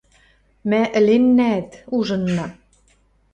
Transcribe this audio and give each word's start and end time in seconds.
Мӓ 0.69 0.81
ӹленнӓӓт, 0.97 1.71
ужынна. 1.97 2.45